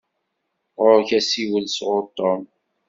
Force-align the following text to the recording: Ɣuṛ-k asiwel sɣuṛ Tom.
Ɣuṛ-k 0.81 1.09
asiwel 1.19 1.65
sɣuṛ 1.69 2.03
Tom. 2.17 2.41